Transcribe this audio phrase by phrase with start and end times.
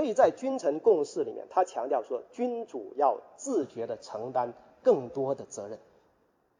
[0.00, 5.78] 所以在君臣共事里面，他强调说，君主要自觉的承担更多的责任，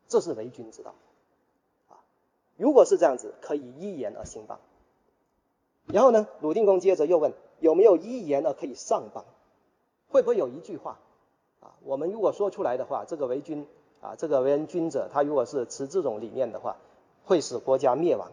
[0.09, 0.95] 这是为君之道。
[1.89, 2.05] 啊，
[2.59, 4.61] 如果是这样子，可以一言而兴邦。
[5.87, 9.25] 然后呢，鲁定公接着又问，有没有一言而可以上邦？
[10.11, 10.99] 会不会有一句话？
[11.61, 13.67] 啊，我们如果说出来的话，这个为君
[14.03, 16.77] 啊，这个为人君者，他如果是持这种理念的话，
[17.25, 18.33] 会使国家灭亡。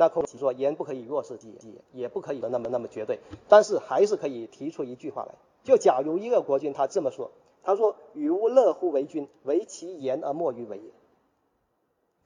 [0.00, 5.34] 那孔子说，言不可以弱势己也，也不可以那么那么绝对，但是还是可以提出一句话来。
[5.64, 7.32] 就假如一个国君他这么说，
[7.64, 10.92] 他说：“与吾乐乎为君，唯其言而莫于为也。”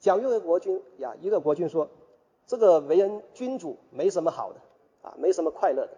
[0.01, 1.89] 假如一个国君呀，一个国君说，
[2.47, 4.61] 这个为人君主没什么好的
[5.01, 5.97] 啊，没什么快乐的，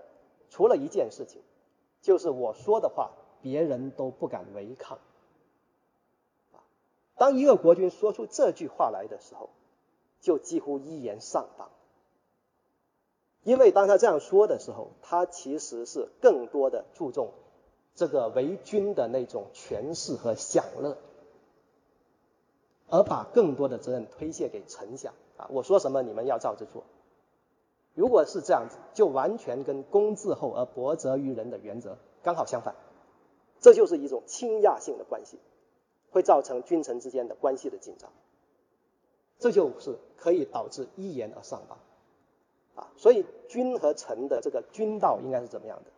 [0.51, 1.43] 除了一件事情，
[2.03, 3.11] 就是我说的话
[3.43, 5.01] 别人都不敢违抗。
[7.17, 9.51] 当一个国君说出这句话来的时候。
[10.25, 11.69] 就几乎一言上当，
[13.43, 17.29] 因为当他这样说的时候，他其实是更多的注重
[17.95, 20.97] 这个为君的那种权势和享乐，
[22.89, 25.47] 而把更多的责任推卸给丞相啊！
[25.51, 26.85] 我说什么你们要照着做。
[27.93, 32.75] 如果是这样子，就完全跟公自厚而薄责于人的原则刚好相反，
[33.61, 35.39] 这就是一种倾轧性的关系，
[36.11, 38.11] 会造成君臣之间的关系的紧张。
[39.39, 41.79] 这就是可以导致一言而上邦，
[42.77, 45.91] 啊，所以君和臣的这个君道应该是怎么样的？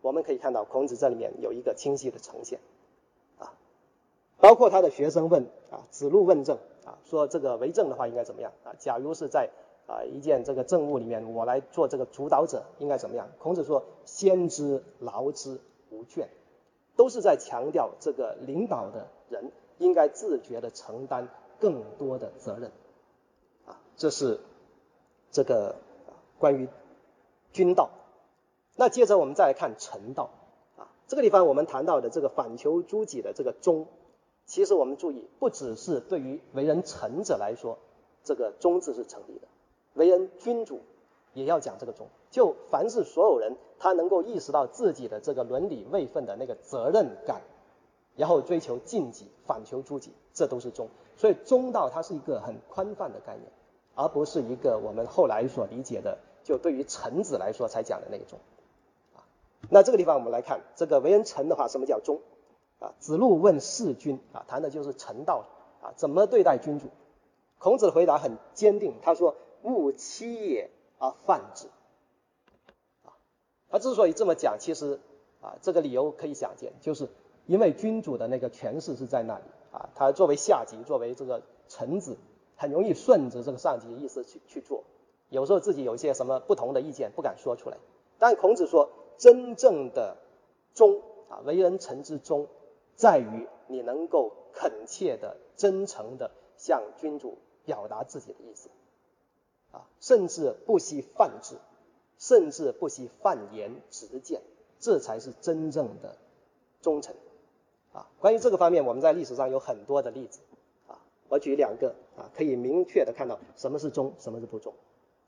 [0.00, 2.60] 我们可以看到孔子这里面有一个清晰的呈现，
[3.38, 3.52] 啊，
[4.38, 8.72] 包括他的学生问啊，子路问政啊，说这个为政的话应该怎么样啊？
[8.78, 9.50] 假如是在
[9.88, 13.28] 啊一件这个政务里面，我来做这个主导者，应该怎么样？
[13.38, 16.28] 孔子说：先知劳之无倦，
[16.94, 21.28] 都是在强调这个领导的人应该自觉的承担。
[21.60, 22.70] 更多的责任，
[23.66, 24.40] 啊，这是
[25.30, 25.76] 这个
[26.38, 26.68] 关于
[27.52, 27.90] 君道。
[28.76, 30.30] 那接着我们再来看臣道，
[30.76, 33.86] 啊，这个地方我们谈到的这个反求诸己的这个忠，
[34.46, 37.78] 其实我们注意，不只是对于为人臣者来说，
[38.22, 39.48] 这个忠字是成立的，
[39.94, 40.80] 为人君主
[41.34, 42.06] 也要讲这个忠。
[42.30, 47.40] 就凡是所有人，他能够意识到自己的这个伦理位分的那个责任感。
[48.18, 50.88] 然后追求晋级，反求诸己，这都是忠。
[51.16, 53.48] 所以忠道它是一个很宽泛的概念，
[53.94, 58.40] 而不是一个我们后来所理解的，就对于臣子来说才讲的那种。
[59.14, 59.22] 啊，
[59.70, 62.20] 那这个地方我们来看，这个为人臣的话，什么叫忠？
[62.80, 65.44] 啊，子路问弑君，啊，谈的就是臣道，
[65.80, 66.88] 啊，怎么对待君主？
[67.58, 71.68] 孔子的回答很坚定，他说：勿欺也而犯之。
[73.04, 73.14] 啊，
[73.70, 74.98] 他之所以这么讲，其实
[75.40, 77.08] 啊，这个理由可以想见，就是。
[77.48, 82.18] 因为君主的那个权势是在那里啊，他作为下级，作为这个臣子，
[82.56, 84.84] 很容易顺着这个上级的意思去去做。
[85.30, 87.78] 有时候自己有一些什么不同的意见，不敢说出来。
[88.18, 90.18] 但孔子说，真正的
[90.74, 91.00] 忠
[91.30, 92.48] 啊，为人臣之忠，
[92.96, 98.68] 在于你能够恳切的、真诚的向君主表达自己的意思
[99.72, 101.56] 啊，甚至不惜犯之，
[102.18, 104.42] 甚至不惜犯言直谏，
[104.78, 106.18] 这才是真正的
[106.82, 107.14] 忠诚。
[107.98, 110.38] 啊，关于这个方面，我们在历史上有很多的例子
[110.86, 111.00] 啊。
[111.28, 114.72] 我举两个啊，可以明确的看到什么是忠，什么是不忠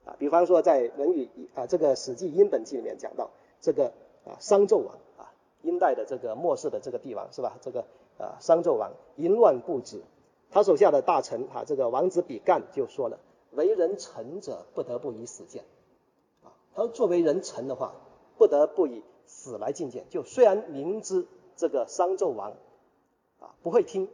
[0.04, 0.14] 啊。
[0.20, 1.28] 比方说，在《论语》
[1.60, 3.30] 啊这个《史记·殷本纪》里面讲到
[3.60, 3.92] 这个
[4.24, 7.58] 啊商纣王啊，殷代的这个末世的这个帝王是吧？
[7.60, 7.80] 这个
[8.18, 10.00] 啊商纣王淫乱不止，
[10.52, 13.18] 他手下的大臣啊这个王子比干就说了
[13.50, 15.64] ：“为人臣者，不得不以死谏。”
[16.44, 17.94] 啊，他说作为人臣的话，
[18.38, 20.04] 不得不以死来觐见。
[20.08, 21.26] 就虽然明知。
[21.60, 22.54] 这个商纣王
[23.38, 24.08] 啊不会听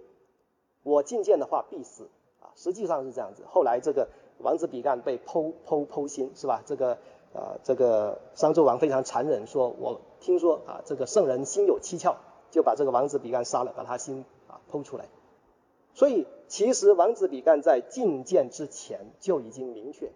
[0.83, 2.09] 我进谏的话必死
[2.41, 3.45] 啊，实际上是这样子。
[3.47, 4.09] 后来这个
[4.39, 6.65] 王子比干被剖剖剖心是吧？
[6.67, 6.99] 这个
[7.33, 12.17] 啊这个商纣王非常残忍，说我听说啊这个圣人心有蹊跷，
[12.51, 15.09] 就把这个王子比干杀了，把他心啊剖出来。
[15.95, 20.11] 所以其实王子比干在进谏之前就已经明确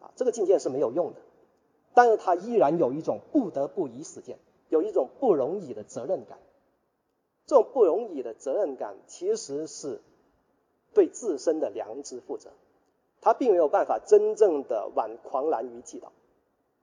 [0.00, 1.20] 啊这个进谏是没有用的，
[1.94, 4.40] 但是他依然有一种不得不以死谏。
[4.70, 6.38] 有一种不容易的责任感，
[7.44, 10.00] 这种不容易的责任感其实是
[10.94, 12.50] 对自身的良知负责，
[13.20, 16.12] 他并没有办法真正的挽狂澜于既倒。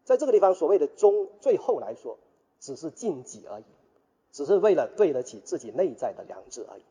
[0.03, 2.17] 在这个地方，所谓的忠，最后来说
[2.59, 3.65] 只是尽己而已，
[4.31, 6.83] 只是为了对得起自己内在的良知而已。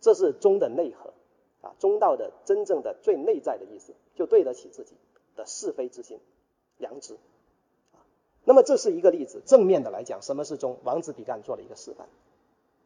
[0.00, 1.14] 这是忠的内核
[1.62, 4.94] 啊，忠道的真正的最内在的意思，就对得起自己
[5.34, 6.18] 的是非之心、
[6.76, 7.16] 良知。
[8.44, 10.78] 那么这是一个例子，正面的来讲，什么是忠？
[10.84, 12.06] 王子比干做了一个示范。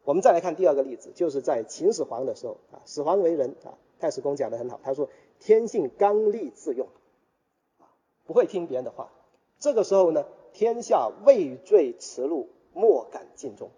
[0.03, 5.09] 我们再来看第二个例子，就是在秦始皇的时候啊，始皇为人啊，太史公讲的很好，他说
[5.39, 6.87] 天性刚戾自用，
[7.79, 7.85] 啊，
[8.25, 9.09] 不会听别人的话。
[9.59, 13.69] 这个时候呢，天下畏罪耻辱，莫敢尽忠。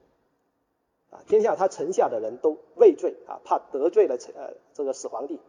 [1.10, 5.40] 啊，天下他臣下的人都畏罪啊，怕得罪了呃这个始皇帝，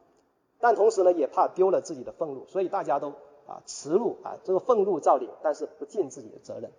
[0.59, 3.13] 但同时呢也怕丢了自己的俸禄，所以大家都
[3.47, 6.71] 啊耻辱啊这个俸禄照领，但是不尽自己的责任。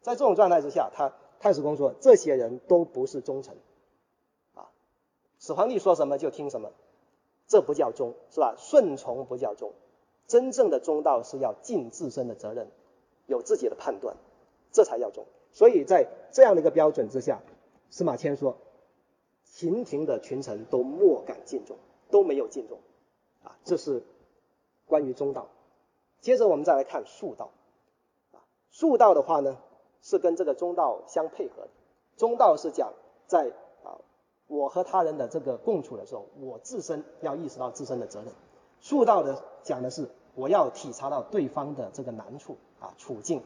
[0.00, 3.56] 在这种状态之下，他太史公说这些人都不是忠臣，
[4.54, 4.70] 啊，
[5.38, 6.72] 始皇帝说什么就听什么，
[7.46, 8.54] 这不叫忠是吧？
[8.58, 9.72] 顺从不叫忠，
[10.26, 12.68] 真正的忠道是要尽自身的责任，
[13.26, 14.16] 有自己的判断，
[14.72, 15.24] 这才叫忠。
[15.52, 17.40] 所以在这样的一个标准之下。
[17.94, 18.56] 司马迁说
[19.44, 21.76] ：“秦廷的群臣都莫敢尽忠，
[22.10, 22.78] 都没有尽忠，
[23.44, 24.02] 啊，这是
[24.86, 25.48] 关于中道。
[26.22, 27.50] 接着我们再来看术道，
[28.32, 28.40] 啊，
[28.70, 29.58] 术道的话呢，
[30.00, 31.68] 是跟这个中道相配合的。
[32.16, 32.94] 中道是讲
[33.26, 33.52] 在
[33.84, 34.00] 啊
[34.46, 38.32] 我和他人的这个共处的时候，我自身要意识到自身的责任。
[38.80, 43.42] 术道的讲的是我要体察到对方的这个难处啊处境。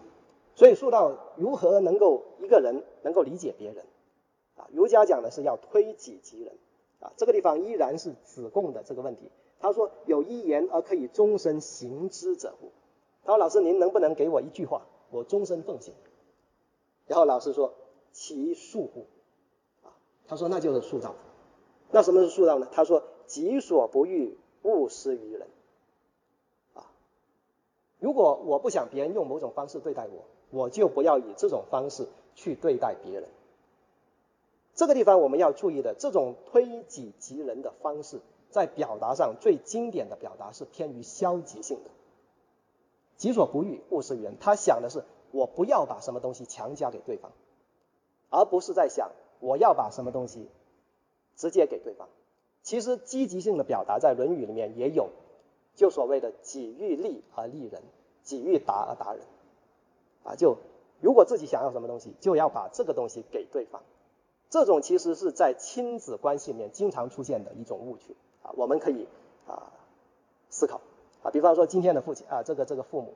[0.55, 3.85] 所以术道如何能够一个人能够理解别人？”
[4.57, 6.55] 啊，儒家讲的是要推己及人，
[7.01, 9.31] 啊，这个地方依然是子贡的这个问题。
[9.59, 12.71] 他说有一言而可以终身行之者乎？
[13.25, 15.95] 他说老师您能不能给我一句话，我终身奉行？
[17.07, 17.75] 然后老师说
[18.13, 19.07] 其恕乎？
[19.83, 19.91] 啊，
[20.29, 21.15] 他说那就是塑造。
[21.91, 22.69] 那什么是塑造呢？
[22.73, 25.49] 他说己所不欲，勿施于人。
[26.75, 26.91] 啊，
[27.99, 33.29] 如果我不想别人用某种方式对待我，我就不要以这种方式去对待别人。
[34.75, 38.21] 这个地方我们要注意的，这种推己及人的方式，
[38.57, 41.91] 在表达上最经典的表达是偏于消极性的。
[43.19, 44.39] 己所不欲，勿施于人。
[44.41, 47.33] 他想的是，我不要把什么东西强加给对方，
[48.31, 49.11] 而不是在想
[49.41, 50.49] 我要把什么东西
[51.37, 52.09] 直接给对方。
[52.63, 55.11] 其实积极性的表达在《论语》里面也有，
[55.75, 57.83] 就所谓的己欲立而立人，
[58.23, 59.23] 己欲达而达人。
[60.25, 60.57] 啊，就
[61.03, 63.83] 如果自己想要什么东西，就要把这个东西给对方。
[64.49, 68.17] 这种其实是在亲子关系里面经常出现的一种误区
[68.55, 69.09] 我们可以
[69.47, 69.73] 啊
[70.51, 70.81] 思考
[71.23, 73.15] 啊，比方说今天的父亲啊，这个这个父母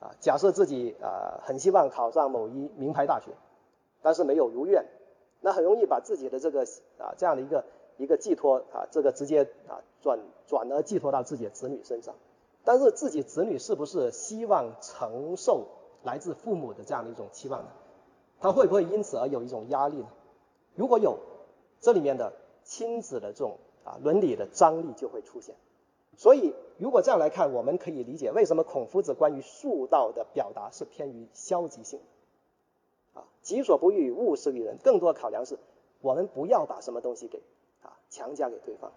[0.00, 3.32] 啊，假设自己啊很希望考上某一名牌大学，
[4.02, 4.84] 但是没有如愿，
[5.40, 6.62] 那很容易把自己的这个
[6.98, 7.64] 啊这样的一个
[7.96, 12.14] 一个寄托啊，这个直接啊转转而寄托到自己的子女身上，
[12.64, 15.66] 但是自己子女是不是希望承受
[16.02, 17.68] 来自父母的这样的一种期望呢？
[18.40, 20.08] 他会不会因此而有一种压力呢？
[20.74, 21.18] 如果有
[21.80, 22.32] 这里面的
[22.64, 23.58] 亲子的这种
[23.90, 25.56] 啊伦理的张力就会出现，
[26.16, 31.98] 所以如果这样来看，我们可以理解为什么孔夫子关于术道的表达是偏于消极性，
[33.14, 34.78] 啊己所不欲，勿施于人。
[34.84, 35.58] 更多考量是
[36.00, 37.42] 我们不要把什么东西给
[37.82, 38.92] 啊强加给对方。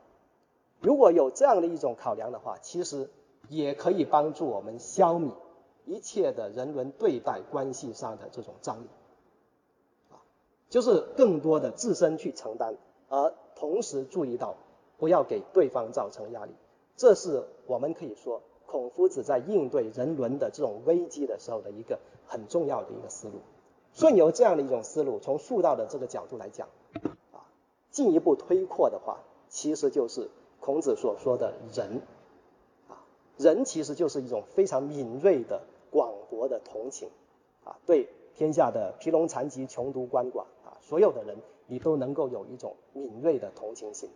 [0.79, 3.09] 如果有这样的一种考量的话，其实
[3.49, 5.31] 也可以帮助我们消弭
[5.85, 8.87] 一切的人伦对待关系上的这种张力。
[10.11, 10.21] 啊
[10.69, 12.75] 就是更多的自身去承担，
[13.07, 14.55] 而同时注意到
[15.03, 16.53] 不要给对方造成压力，
[16.95, 23.33] 这是我们可以说孔夫子在应对人伦的这种危机的时候的一个很重要的一个思路。
[23.91, 26.69] 顺由这样的一种思路，从术道的这个角度来讲，
[27.33, 27.44] 啊，
[27.91, 29.17] 进一步推扩的话，
[29.50, 30.29] 其实就是
[30.61, 32.01] 孔子所说的仁，
[32.88, 33.03] 啊，
[33.38, 37.09] 仁其实就是一种非常敏锐的、广博的同情，
[37.65, 40.45] 啊，对天下的疲聋残疾、穷独鳏寡。
[40.79, 44.10] 所有的人，你都能够有一种敏锐的同情心，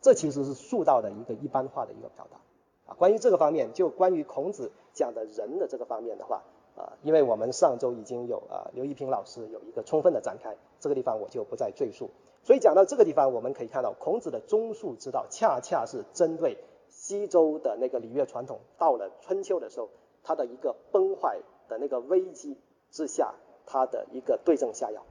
[0.00, 2.96] 这其实是塑造的一个一般化的一个表达啊。
[2.96, 6.42] 关于这个方面，就关于孔子讲的人的这个方面的话，
[6.76, 12.10] 啊，因为我们上周已经有啊刘一平老师有一个充分的展开，这个地方我就不再赘述。
[12.44, 16.56] 所以讲到这个地方，我们可以看到孔子的中恕之道，恰恰是针对
[16.88, 19.88] 西周的那个礼乐传统，到了春秋的时候，
[20.22, 22.56] 它的一个崩坏的那个危机
[22.90, 23.34] 之下，
[23.66, 25.04] 它的一个对症下药。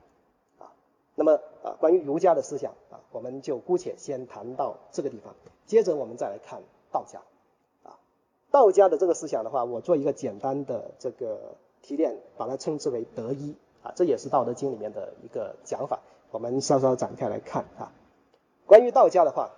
[1.20, 5.34] 那么啊，关于儒家的思想啊，我们就姑且先谈到这个地方。
[5.66, 7.22] 接着我们再来看道家
[7.82, 7.98] 啊，
[8.52, 16.02] 道家的这个思想的话，我做一个简单的这个提炼，把它称之为德一啊，这也是《道德经》里面的一个讲法。
[16.30, 17.92] 我们稍稍展开来看啊，
[18.68, 19.50] 关于道家的话，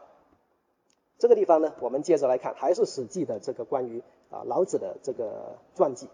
[1.18, 6.08] 这个地方呢，我们接着来看，还是《史记》的这个关于啊老子的这个传记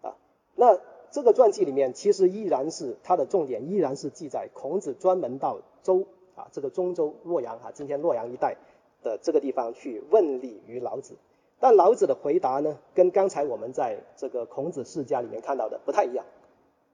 [0.00, 0.16] 啊，
[0.56, 0.80] 那。
[1.12, 8.56] 这个传记里面其实依然是它的重点，依然是记载孔子专门到周啊，这个中州洛阳哈，今天洛阳一带
[9.02, 11.16] 的这个地方去问礼于老子。
[11.60, 16.24] 但老子的回答呢，跟刚才我们在这个孔子世家里面看到的不太一样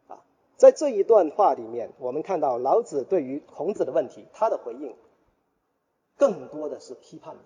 [0.09, 0.19] 啊。
[0.57, 4.97] 在这一段话里面，我们看到老子对于孔子的问题，他的回应
[6.17, 7.41] 更多的是批判的。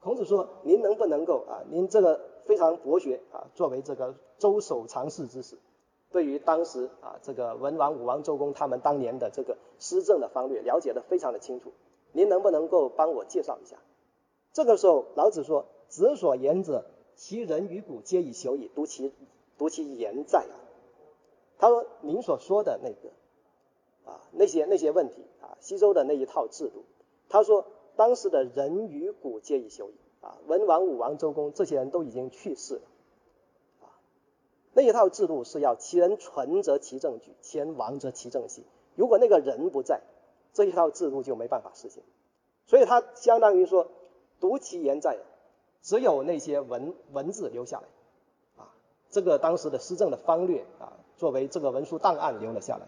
[0.00, 1.64] 孔子说：“您能不能够啊？
[1.70, 5.58] 您这个非常博学啊，作为这个。”周守常侍之死，
[6.10, 11.72] 对于当时啊这个文王、武王、周公他们当年的这个施政的方略了解的非常的清楚，
[12.12, 13.76] 您能不能够帮我介绍一下？
[14.52, 19.12] 这个时候老子说：“子所言者，其人与古皆以朽矣，独其
[19.58, 20.56] 独其言在啊。”
[21.58, 26.84] 他说：“您所说的那个啊那些那些问题啊，西周的那一套制度，
[27.28, 27.66] 他说
[27.96, 32.82] 当时的人与古皆已朽矣啊，文王、武王、周公这些人都已经去世了，
[34.76, 38.62] 那一套制度是要其人存则其政举，其人亡则其政息。
[38.94, 40.02] 如果那个人不在，
[40.52, 42.02] 这一套制度就没办法实行。
[42.66, 43.88] 所以他相当于说，
[44.38, 45.16] 独其言在，
[45.80, 48.68] 只有那些文文字留下来啊，
[49.08, 52.86] 这个当时的施政的方略啊。”作为这个文书档案留了下来，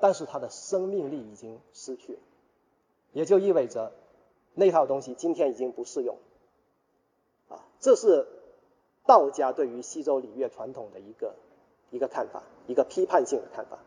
[0.00, 2.18] 但是它的生命力已经失去了，
[3.12, 3.92] 也就意味着
[4.54, 6.16] 那套东西今天已经不适用。
[7.48, 8.26] 啊，这是
[9.08, 11.34] 道家对于西周礼乐传统的一个
[11.90, 13.78] 一个看法，一个批判性的看法。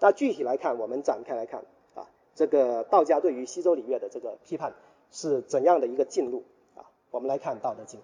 [0.00, 1.64] 那具体来看，我们展开来看
[1.94, 4.74] 啊，这个道家对于西周礼乐的这个批判
[5.10, 6.84] 是怎样的一个进路啊？
[7.10, 7.98] 我们来看《道德经》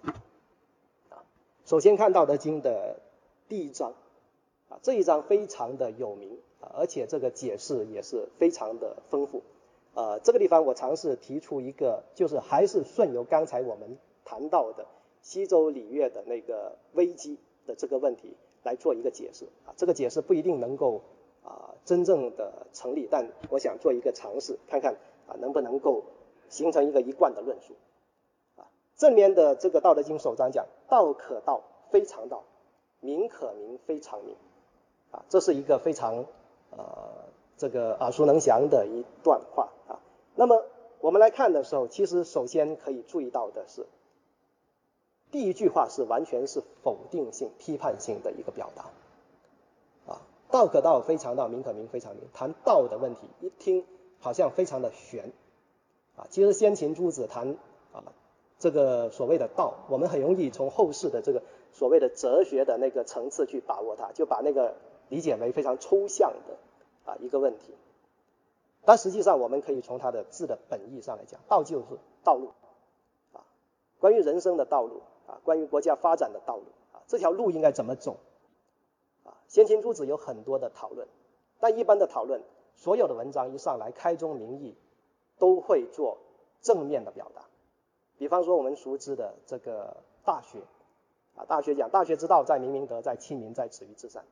[1.14, 1.22] 啊，
[1.66, 3.00] 首先看《道德经》的
[3.48, 3.92] 第一章
[4.70, 4.78] 啊。
[4.80, 9.42] 这一章非常的有名啊，而且这个解释也是非常的丰富。
[9.92, 14.86] 呃，这个地方我尝试提出一个，就是还是顺由刚才我们谈到的
[15.22, 19.72] 西周礼乐的那个危机的这个问题来做一个解释啊。
[19.76, 21.00] 这个解释不一定能够
[21.42, 24.94] 啊真正的成立，但我想做一个尝试，看看
[25.26, 26.02] 啊能不能够
[26.48, 27.74] 形成一个一贯的论述。
[28.56, 32.44] 啊，正面的这个《道德经》首章讲：“道可道，非常道；
[33.00, 34.36] 名可名，非常名。”
[35.12, 36.24] 啊，这是一个非常
[36.70, 36.86] 呃
[37.56, 40.00] 这个耳熟能详的一段话啊。
[40.34, 40.64] 那么
[41.00, 43.86] 我们来看的时候，其实首先可以注意到的是，
[45.32, 48.84] 第一句话是完全是否定性、批判性的一个表达。
[50.12, 50.22] 啊，
[50.52, 52.22] 道可道，非常道；名可名，非常名。
[52.32, 53.84] 谈道的问题，一听
[54.20, 55.32] 好像非常的玄。
[56.14, 57.56] 啊，其实先秦诸子谈
[57.92, 58.04] 啊
[58.60, 64.76] 这个所谓的道，我们很容易从后世的这个所谓的哲学的那个层次去把握它，就把那个。
[65.08, 66.56] 理解为非常抽象的
[67.04, 67.74] 啊一个问题，
[68.86, 71.84] 但实际上我们可以从它的字的本意上来讲，道就是
[72.24, 72.52] 道路
[73.34, 73.44] 啊，
[74.00, 75.02] 关于人生的道路
[75.44, 78.16] 关于国家发展的道路啊，这条路应该怎么走
[79.24, 79.36] 啊？
[79.48, 81.06] 先秦诸子有很多的讨论，
[81.60, 82.42] 但一般的讨论，
[82.74, 84.76] 所有的文章一上来开宗明义
[85.38, 86.18] 都会做
[86.60, 87.42] 正面的表达，
[88.18, 89.96] 比方说我们熟知的这个
[90.26, 90.58] 《大学》
[91.34, 94.24] 啊，《大学》讲大学之道，在明明德，在亲民，在止于至善。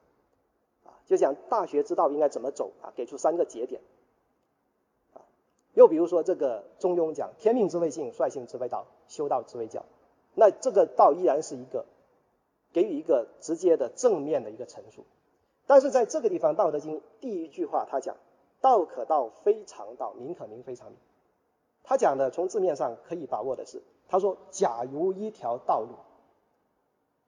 [0.84, 2.92] 啊就讲大学之道应该怎么走啊？
[2.94, 3.80] 给出三个节点
[5.12, 5.20] 啊。
[5.74, 9.84] 又比如说这个中庸讲天命之谓性，率性之谓道，修道之谓教。
[10.34, 11.86] 那这个道依然是一个
[12.72, 15.04] 给予一个直接的正面的一个陈述。
[15.66, 18.16] 但是在这个地方，《道德经》第一句话他讲
[18.60, 20.96] 道可道，非常道；名可名，非常名。
[21.82, 25.96] 他讲的从字面上可以把握的是，他说假如一条道路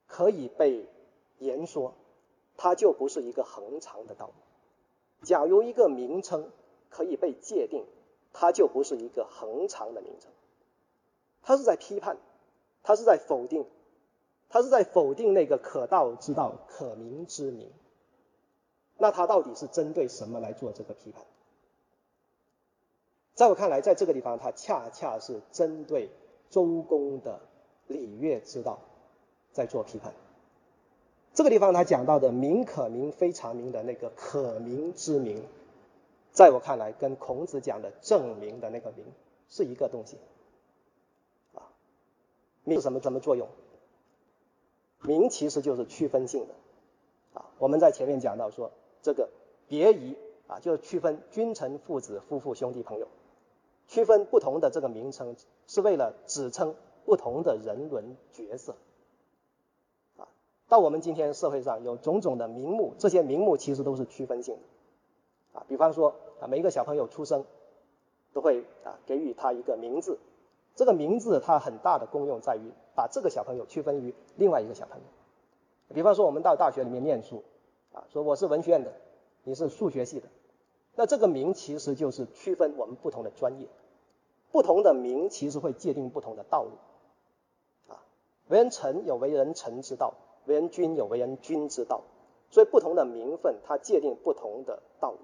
[0.07, 0.85] 可以被
[1.39, 1.93] 言说。
[2.55, 4.33] 它就不是一个恒长的道路。
[5.23, 6.51] 假如一个名称
[6.91, 7.83] 可以被界定，
[8.31, 10.31] 它就不是一个恒长的名称。
[11.41, 12.17] 它是在批判，
[12.83, 13.65] 他是在否定，
[14.49, 17.71] 他是在否定那个可道之道、可名之名。
[18.97, 21.23] 那他到底是针对什么来做这个批判？
[23.33, 26.09] 在我看来，在这个地方，他恰恰是针对
[26.51, 27.39] 周公的
[27.87, 28.77] 礼乐之道
[29.51, 30.13] 在做批判。
[31.33, 35.43] 这个地方他讲到的“名可名，非常名”的那个可名之名，
[36.31, 39.03] 在我看来，跟孔子讲的证明的那个名
[39.49, 40.17] 是一个东西。
[42.63, 43.47] 啊，名什么什么作用？
[45.01, 46.53] 名其实就是区分性的。
[47.39, 49.29] 啊，我们在前面讲到说，这个
[49.67, 50.15] 别仪
[50.47, 53.07] 啊，就是区分君臣、父子、夫妇、兄弟、朋友，
[53.87, 55.35] 区分不同的这个名称，
[55.67, 58.75] 是为了指称不同的人伦角色。
[60.17, 60.27] 啊
[60.69, 65.65] 到我们今天社会上有种种的名目，这些名目其实都是区分性的啊。
[65.67, 67.45] 比方说啊，每一个小朋友出生
[68.31, 70.17] 都会啊给予他一个名字，
[70.75, 75.03] 这个名字它很大的功用在于把这个小朋友区分于另外一个小朋友。
[75.93, 77.43] 比方说我们到大学里面念书
[77.91, 78.93] 啊，说我是文学院的，
[79.43, 80.27] 你是数学系的，
[80.95, 83.67] 那这个名其实就是区分我们不同的专业，
[84.51, 86.71] 不同的名其实会界定不同的道路
[87.93, 88.01] 啊。
[88.47, 90.13] 为人臣有为人臣之道。
[90.45, 92.01] 为人君有为人君之道，
[92.49, 95.19] 所以不同的名分，它界定不同的道理。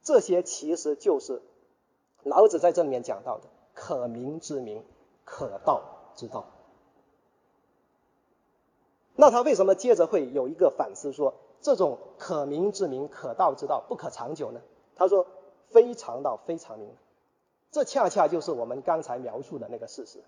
[0.00, 1.42] 这些其实就是
[2.22, 3.44] 老子在这里面讲到的
[3.78, 4.82] 可名之名，
[5.24, 5.82] 可道
[6.16, 6.46] 之道。
[9.14, 14.60] 那他为什么接着会有一个反思说，这种可名之名，可道之道，不可长久呢？
[14.96, 15.26] 他说，
[15.70, 16.90] 非常道非常名，
[17.70, 20.24] 这恰恰就是我们刚才描述的那个事实。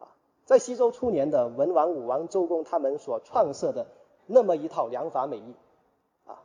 [0.00, 0.08] 啊，
[0.44, 3.86] 在西周初年的文王、武王、周公他们所创设的
[4.26, 5.54] 那么一套良法美意，
[6.26, 6.42] 啊，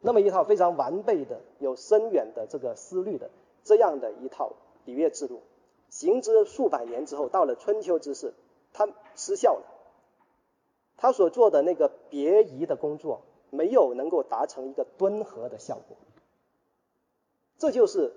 [0.00, 3.30] 那么一套非常完备的、有深远的这个思虑的
[3.62, 4.52] 这样的一套
[4.84, 5.42] 礼乐制度，
[5.88, 8.32] 行之数百年之后，到了春秋之世，
[8.72, 9.64] 它失效了。
[10.96, 15.96] 他所做的那个别仪的工作，没有能够达成一个敦和的效果，
[17.58, 18.12] 这就是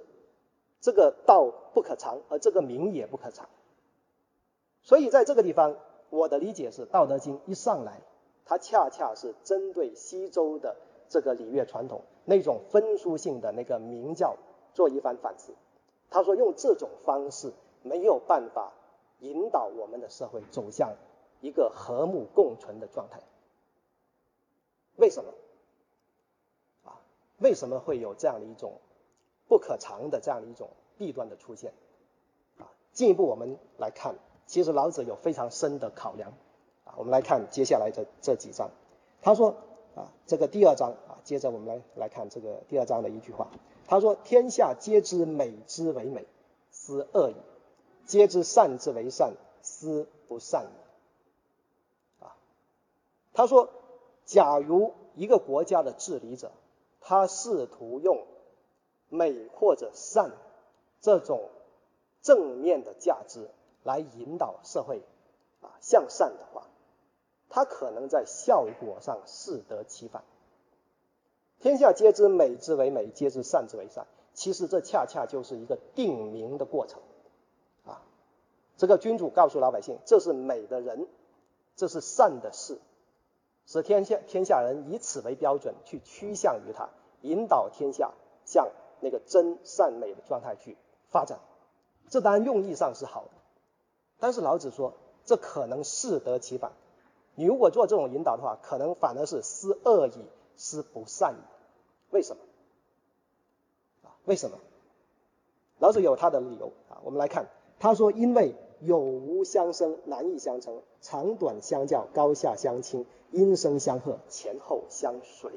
[0.82, 3.50] 这个道不可长，而这个名也不可长。
[4.84, 5.78] 所以在这个地方，
[6.12, 8.02] 我的理解是，《道德经》一上来，
[8.46, 10.76] 它恰恰是针对西周的
[11.10, 14.38] 这个礼乐传统那种分殊性的那个名教
[14.76, 15.54] 做一番反思。
[16.16, 17.52] 他说，用这种方式
[17.84, 18.72] 没有办法
[19.20, 20.96] 引导我们的社会走向。
[21.42, 23.20] 一个和睦共存的状态，
[24.96, 25.32] 为什么？
[26.86, 27.02] 啊，
[27.40, 28.80] 为什么会有这样的一种
[29.48, 31.74] 不可长的这样的一种弊端的出现？
[32.58, 34.16] 啊，进一步我们来看，
[34.48, 36.32] 其实老子有非常深的考量。
[36.86, 38.72] 啊，我们来看接下来的这几章。
[39.22, 39.56] 他说，
[39.96, 43.50] 啊，这个第二章啊，接着我们来来看这个第二章的一句话。
[43.88, 46.26] 他说：“天下皆知美之为美，
[46.72, 47.36] 斯恶已；
[48.06, 52.26] 皆知善之为善，斯不善已。”
[53.34, 53.70] 他说
[54.24, 56.52] ：“假如一个国家的治理者，
[57.02, 58.24] 他试图用
[59.10, 60.32] 美或者善
[61.02, 61.50] 这种
[62.22, 63.50] 正面的价值
[63.84, 65.02] 来引导社会
[65.62, 66.68] 啊向善的话，
[67.50, 70.24] 他可能在效果上适得其反。
[71.66, 74.06] 天下皆知美之为美，皆知善之为善。
[74.36, 77.02] 其实这恰恰就是一个定名的过程
[77.88, 78.04] 啊。
[78.78, 81.08] 这个君主告诉老百姓，这是美的人，
[81.76, 82.78] 这是善的事。”
[83.66, 86.90] 使天下天下人以此为标准去趋向于它，
[87.22, 88.12] 引导天下
[88.46, 88.70] 向
[89.00, 90.78] 那个真善美的状态去
[91.10, 91.40] 发展。
[92.10, 93.32] 这当然用意上是好的，
[94.20, 96.74] 但是老子说这可能适得其反。
[97.34, 101.55] 你如果做这种引导的话，可能反而是思恶矣，思不善矣。
[102.16, 102.42] 为什么？
[104.08, 104.16] 啊？
[104.24, 104.58] 为什么？
[105.80, 107.02] 老子有他的理由啊。
[107.04, 108.56] 我们来看，他说因为。
[108.82, 115.50] 有无相生，难易相成；长短相较，高下相倾；音声相和，前后相随。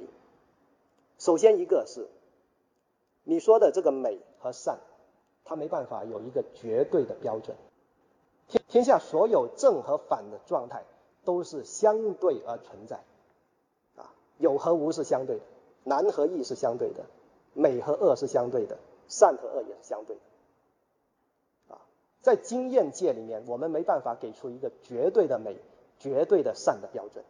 [1.18, 2.08] 首先一个是
[3.24, 4.78] 你说的这个美和善，
[5.44, 7.56] 它没办法有一个绝对的标准。
[8.46, 10.84] 天天下所有正和反的状态
[11.24, 13.02] 都是相对而存在，
[13.96, 15.44] 啊，有和无是相对的，
[15.88, 17.06] 难和易是相对的，
[17.54, 21.74] 美和恶是相对的，善和恶也是相对的。
[21.74, 21.80] 啊
[22.20, 25.56] 在经验界里面，我们没办法给出一个绝对的美、
[25.98, 27.24] 绝对的善的标准，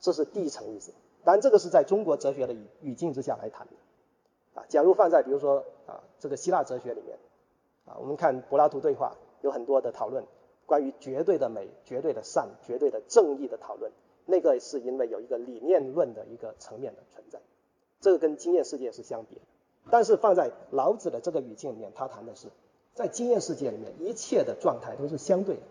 [0.00, 0.92] 这是第一层意思。
[1.24, 4.60] 当然，这个是在中国哲学的语语境之下来谈的。
[4.60, 7.18] 啊，假如放在比如说啊这个希腊哲学里面，
[7.84, 10.26] 啊我们看柏拉图对话有很多的讨论，
[10.66, 13.92] 关于绝对的美、绝对的善、绝对的正义的讨论，
[14.26, 17.40] 那个是因为有一个理念论的一个层面的存在，
[18.00, 19.38] 这个跟经验世界是相别。
[19.90, 22.48] 但是放在老子的这个语境里面，他谈的是。
[22.94, 25.62] 在经验世界里面，一切的状态都是相对的。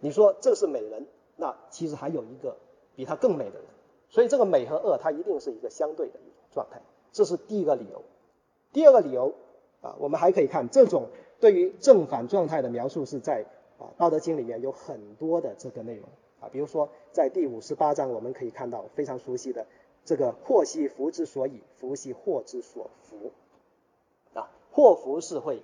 [0.00, 2.56] 你说这是美人，那其实还有一个
[2.94, 3.64] 比他更美的人，
[4.08, 6.80] 所以这个美和恶它一定是一个相对的一种状态，
[7.12, 8.02] 这是第一个理由。
[8.72, 9.34] 第二个理由
[9.82, 11.08] 啊，我们还可以看这种
[11.40, 13.44] 对于正反状态的描述是在
[13.78, 16.08] 啊《道德经》里面有很多的这个内容
[16.48, 19.66] 比如说在第五十八章我们可以看到非常熟悉的
[20.04, 23.32] 这个祸兮福之所以，福兮祸之所伏
[24.34, 25.62] 啊，祸福是会。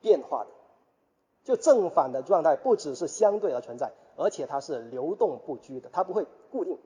[0.00, 0.50] 变化的，
[1.44, 6.76] 就正反的状态不只是相对而存在，而且它是流动不居的，它不会固定。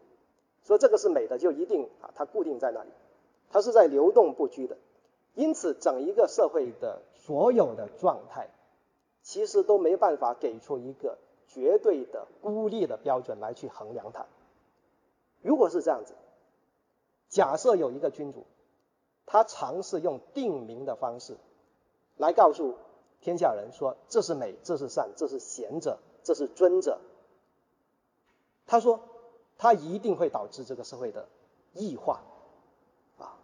[0.62, 2.90] 所以这个是美的，就一定啊，它固定在那里，
[3.50, 4.76] 它是在流动不居的。
[5.34, 8.50] 因此，整一个社会的所有的状态，
[9.24, 14.26] 其实都没办法给出一个绝对的孤立的标准来去衡量它。
[15.42, 16.14] 如果是这样子，
[17.28, 18.46] 假设有一个君主，
[19.26, 21.36] 他尝试用定名的方式
[22.16, 22.76] 来告诉。
[23.20, 27.00] 天下人说这是美，这是善，这是贤者，这是尊者。
[28.64, 29.00] 他说
[29.58, 31.28] 他一定会导致这个社会的
[31.74, 32.22] 异化，
[33.18, 33.34] 啊，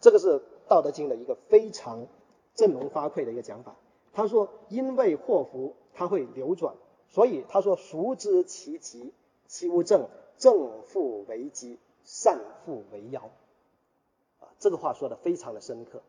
[0.00, 2.08] 这个是《道德经》的一个非常
[2.56, 3.76] 振聋发聩的一个讲法。
[4.12, 6.74] 他说因为祸福它会流转，
[7.08, 9.12] 所以他说孰知其极，
[9.46, 13.30] 其无正，正复为吉，善复为妖。
[14.40, 16.02] 啊，这个话说的非常的深刻，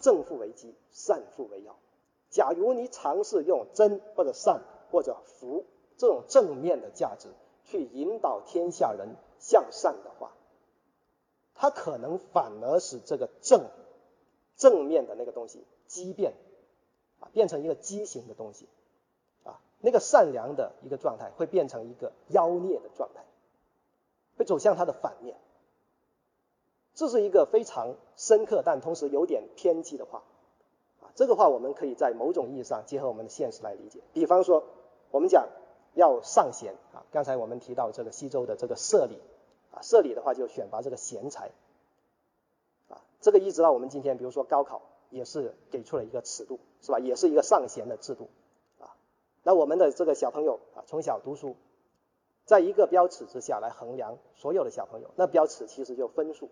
[0.00, 1.76] 正复为吉，善复为妖。
[2.30, 5.64] 假如你尝试用真或者善或者福
[5.96, 7.28] 这种正面的价值
[7.64, 10.32] 去引导天下人向善的话，
[11.54, 13.64] 它可能反而使这个正
[14.56, 16.34] 正面的那个东西畸变
[17.20, 18.68] 啊，变成一个畸形的东西，
[19.80, 23.24] 那个善良的一个状态会变成一个妖孽的状态，
[24.36, 25.36] 会走向它的反面。
[26.94, 30.22] 这是一个非常深刻但同时有点偏激的话
[31.00, 34.00] 啊，这个话我们可以在某种意义上结合我们的现实来理解。
[34.12, 34.64] 比方说，
[35.10, 35.48] 我们讲
[35.94, 39.20] 要上贤啊，刚才我们提到这个西周的这个社礼。
[39.70, 41.50] 啊，社里的话就选拔这个贤才，
[42.88, 46.98] 啊，这个一直到我们今天，比如说高考也是给出了一个尺度，是吧？
[46.98, 48.30] 也是一个上贤的制度，
[49.48, 51.56] 那我们的这个小朋友啊，从小读书，
[52.44, 56.50] 在一个标尺之下来衡量所有的小朋友，那标尺其实就分数，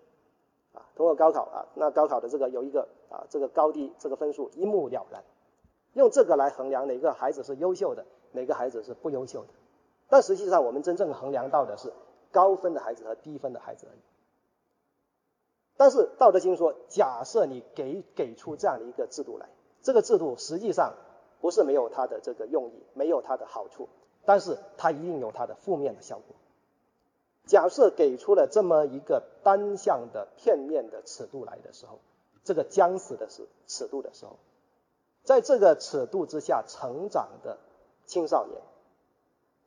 [0.73, 5.23] 啊，通过高考啊，那高考的这个有一个啊，这个高低这个分数一目了然，
[5.93, 9.49] 用这个来衡量哪个孩子是优秀的，哪个孩子是不优秀的，
[10.09, 11.93] 但实际上我们真正衡量到的是。
[12.33, 13.99] 高分的孩子和低分的孩子而已。
[15.79, 19.49] 但是《道德经》说，假设你给给出这样的一个制度来，
[19.81, 20.97] 这个制度实际上
[21.41, 23.89] 不是没有它的这个用意，没有它的好处，
[24.25, 26.37] 但是它一定有它的负面的效果。
[27.47, 31.99] 假设给出了这么一个单向的片面的尺度来的时候，
[32.45, 34.37] 这个僵死的是尺度的时候，
[35.23, 37.59] 在这个尺度之下成长的
[38.05, 38.61] 青少年，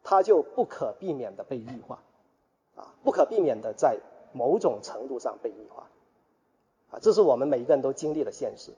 [0.04, 2.00] 他就不可避免的被异化。
[2.76, 4.00] 啊，不可避免的在
[4.32, 5.90] 某种程度上被异化，
[6.92, 8.72] 啊，这是我们每一个人都经历的现实。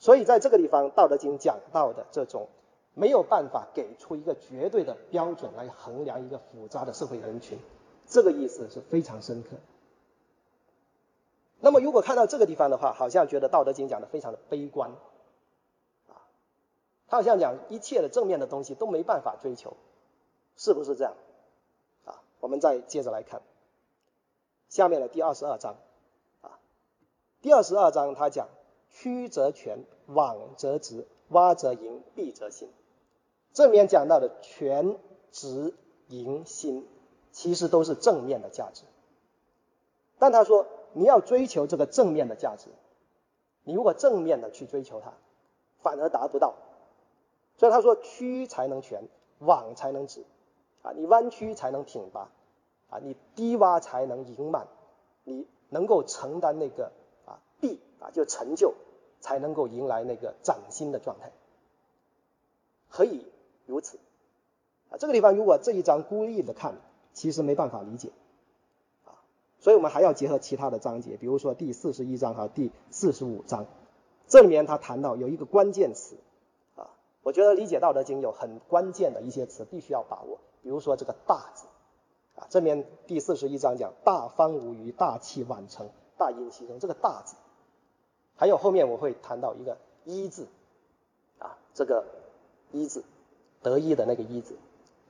[0.00, 2.48] 所以在这个地方，《道德经》讲到的这种
[2.94, 7.58] 没有办法给出一个绝对的标准来衡量一个复杂的社会人群，
[8.06, 9.50] 这个意思是非常深刻。
[11.60, 14.90] 那么如果看到这个地方的话，好像觉得《道德经》讲的非常的悲观，
[16.08, 16.16] 啊，
[17.06, 19.76] 他好像讲一切的正面的东西都没办法追求，
[20.56, 21.12] 是不是这样？
[22.06, 23.42] 啊我们再接着来看
[24.70, 25.76] 下面的第二十二章
[26.40, 26.58] 啊，
[27.42, 28.48] 第二十二章他讲
[28.90, 32.68] 曲则全，枉则直，洼则盈，敝则新。
[33.52, 34.96] 这里面讲到的全、
[35.32, 35.74] 直、
[36.08, 36.86] 盈、新，
[37.32, 38.82] 其实都是正面的价值。
[40.18, 42.68] 但他说你要追求这个正面的价值，
[43.64, 45.14] 你如果正面的去追求它，
[45.82, 46.54] 反而达不到。
[47.56, 50.24] 所以他说曲才能全，枉才能直。
[50.82, 52.30] 啊，你弯曲才能挺拔，
[52.88, 54.66] 啊，你低洼才能盈满，
[55.24, 56.90] 你能够承担那个
[57.26, 58.74] 啊弊啊就成就，
[59.20, 61.32] 才能够迎来那个崭新的状态。
[62.88, 63.24] 何以
[63.66, 63.98] 如此？
[64.90, 66.74] 啊，这个地方如果这一章孤立的看，
[67.12, 68.10] 其实没办法理解，
[69.04, 69.14] 啊，
[69.60, 73.66] 所以我们还要结合其他的章节，比如说第四十一章和第四十五章，
[74.26, 76.16] 这里面他谈到有一个关键词，
[76.74, 76.90] 啊，
[77.22, 80.40] 我觉得理解《道德经》有很关键的一些词必须要把握。
[80.62, 81.66] 比如说这个“大”字，
[82.34, 87.36] 啊，这边第四十一章讲“大方无余，大器晚成，大音希声”，这个“大”字，
[88.40, 89.76] 还有后面我会谈到一个
[90.06, 90.46] “一”字，
[91.38, 92.06] 啊，这个
[92.72, 93.04] “一”字，
[93.60, 94.56] 得一的那个“一”字，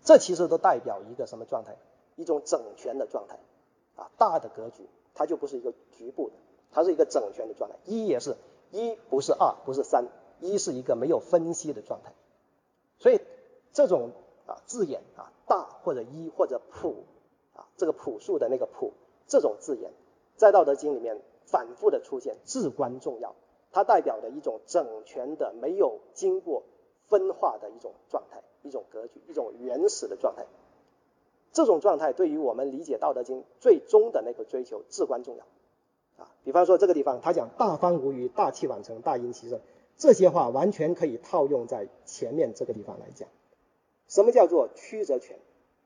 [0.02, 1.76] 这其实都代表一个什么状态？
[2.16, 3.38] 一种整全的状态，
[3.94, 6.34] 啊，大的格局，它就不是一个局部的，
[6.72, 7.76] 它是一个整全的状态。
[7.84, 8.36] 一也是
[8.72, 10.08] 一，不是二，不是三，
[10.40, 12.12] 一是一个没有分析的状态，
[12.98, 13.20] 所以
[13.72, 14.10] 这种。
[14.46, 17.04] 啊，字眼啊，大或者一或者普
[17.54, 18.92] 啊，这个朴素的那个朴，
[19.28, 19.92] 这种字眼
[20.34, 23.34] 在《道德经》里面反复的出现，至关重要。
[23.72, 26.64] 它代表的一种整全的、没有经过
[27.08, 30.46] 分化的一种状态，一种格局，一种原始的状态。
[31.52, 35.44] 这种状态对于我们理解《道德经》最终的那个追求至关重要。
[36.24, 39.60] 啊，比方说这个地方，他讲“大方无余，大器晚成，大音希声”，
[39.96, 43.28] 这些话完全可以套用在前面这个地方来讲。
[44.08, 45.38] 什么叫做曲则全？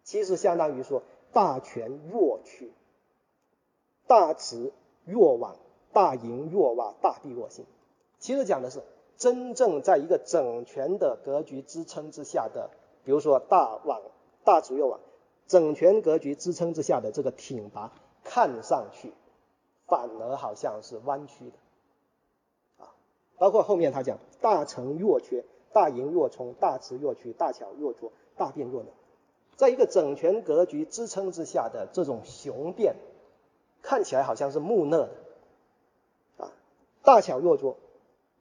[0.03, 2.73] 其实相当于说大全若曲，
[4.07, 4.73] 大直
[5.05, 5.57] 若往，
[5.93, 7.65] 大盈若洼，大弊若新。
[8.19, 8.83] 其实讲的是
[9.17, 12.71] 真正在一个整全的格局支撑之下的，
[13.05, 14.01] 比如说大往、
[14.45, 15.01] 大直若往，
[15.47, 17.93] 整全格局支撑之下的这个挺拔，
[18.25, 19.13] 看上去
[19.87, 22.95] 反而好像是弯曲的啊。
[23.39, 25.45] 包括后面他讲大成若缺。
[25.75, 28.93] 大盈若冲，大直若屈，大巧若拙，大辩若能，
[29.57, 32.95] 在一个整全格局支撑之下的这种雄辩，
[33.85, 35.11] 看起来好像是木讷的
[36.39, 36.51] 啊；
[37.05, 37.77] 大巧若拙，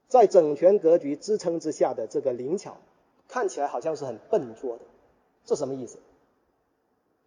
[0.08, 2.77] 在整全格局支撑之下的这个灵巧，
[3.27, 4.86] 看起来好像是很笨拙的。
[5.45, 5.99] 这什么意思？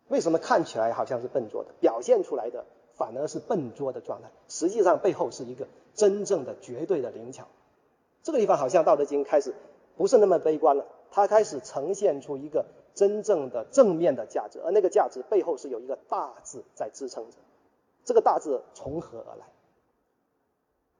[0.08, 2.64] 为什么看起来好像是笨拙的，表现出来的
[2.96, 4.30] 反而是笨拙的状态？
[4.48, 7.46] 实际上背后是一个真正的绝对的灵巧。
[8.24, 9.54] 这个地方好像《道德经》开始。
[9.98, 17.38] 不是那么悲观了，它开始呈现出一个真正的正面的价值，而那个价值背后是有一个大字在支撑着，
[18.06, 19.44] 这个大字从何而来？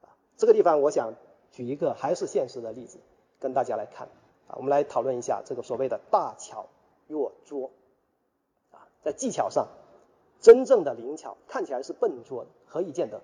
[0.01, 1.13] 啊，这个地方我想
[1.51, 2.99] 举一个还是现实的例子
[3.39, 4.09] 跟大家来看
[4.47, 6.67] 啊，我们来讨论一下这个所谓的大巧
[7.07, 7.71] 若拙
[8.71, 9.69] 啊，在技巧上
[10.41, 13.21] 真正的灵巧看起来是笨拙的，何以见得？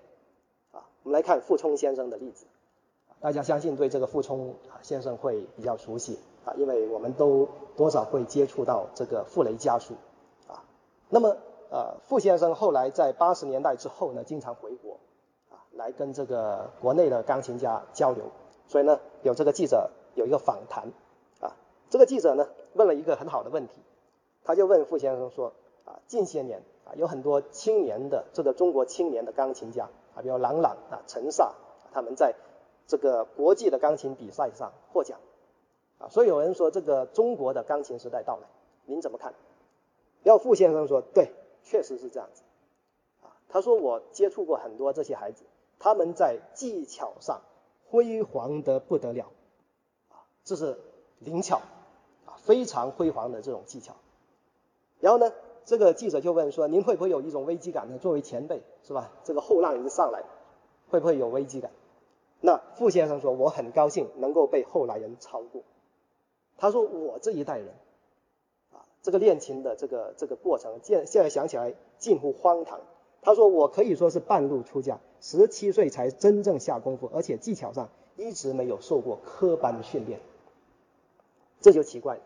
[0.72, 2.46] 啊，我们来看傅聪先生的例子。
[3.20, 9.94] 大家相信对这个傅聪先生会比较熟悉啊，因为我们都多少会接触到这个傅雷家书
[10.48, 10.64] 啊。
[11.10, 11.36] 那么
[11.74, 15.00] 呃，傅先生后来在八十年代之后呢，经常回国
[15.50, 18.26] 啊，来跟这个国内的钢琴家交流。
[18.68, 20.92] 所以呢，有这个记者有一个访谈
[21.40, 21.56] 啊，
[21.90, 23.82] 这个记者呢问了一个很好的问题，
[24.44, 25.52] 他就问傅先生说
[25.84, 31.54] 啊，近些年啊有很多青年的这个中国青年的钢琴家啊，比如郎朗啊、陈萨
[31.92, 32.36] 他们在。
[32.86, 35.18] 这个国际的钢琴比赛上获奖，
[35.96, 38.42] 啊，所以有人说这个中国的钢琴时代到来，
[38.84, 39.32] 您怎么看？
[40.22, 41.30] 要傅先生说，对，
[41.64, 42.42] 确实是这样子，
[43.22, 45.44] 啊，他说我接触过很多这些孩子，
[45.80, 47.40] 他们在技巧上
[47.90, 49.32] 辉煌的不得了，
[50.10, 50.78] 啊，这是
[51.18, 51.62] 灵巧，
[52.26, 53.96] 啊，非常辉煌的这种技巧。
[55.00, 55.32] 然后呢，
[55.64, 57.98] 这个记者就问说，您会不会有一种危机感呢？
[57.98, 59.10] 作为前辈是吧？
[59.24, 60.22] 这个后浪已经上来，
[60.90, 61.70] 会不会有危机感？
[62.40, 65.62] 那傅先生说：“我很高兴能够被后来人超过。”
[66.58, 67.74] 他说：“我这一代人，
[69.04, 72.80] 这个练琴的这个这个过程，现现在想起来近乎荒唐。”
[73.20, 80.20] 他说：“我可以说是半路出家，十七岁才真正下功夫，而且技巧上一直没有受过科班的训练。”
[81.60, 82.22] 这就奇怪了，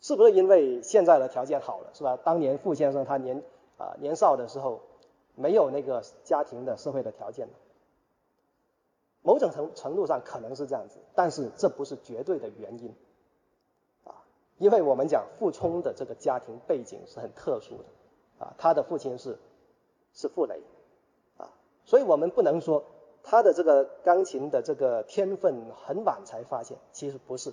[0.00, 2.16] 是不是因为现在的条件好了，是吧？
[2.16, 3.42] 当年傅先生他年
[3.76, 4.80] 啊年少的时候
[5.34, 7.52] 没有那个家庭的社会的条件呢？
[9.22, 12.94] 某种程程度上可能是这样子，但是这不是绝对的原因，
[14.60, 19.38] 因为我们讲傅聪的这个家庭背景是很特殊的，啊，他的父亲是
[20.12, 20.60] 是傅雷，
[21.38, 21.48] 啊，
[21.84, 22.84] 所以我们不能说
[23.24, 27.52] 他的这个钢琴的这个天分很晚才发现，其实不是，